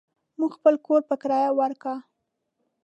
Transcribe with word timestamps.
مو 0.37 0.45
خپل 0.55 0.73
کور 0.87 1.01
په 1.09 1.15
کريه 1.21 1.49
وارکه. 1.57 1.93